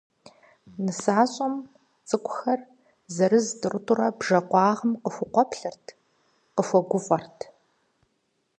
[0.83, 1.55] Нысащӏэм,
[2.07, 2.59] цӏыкӏухэр,
[3.15, 5.85] зырыз-тӏурытӏурэ, бжэ къуагъым къыхукъуэплъырт,
[6.55, 7.39] къыхуэгуфӏэхэрт.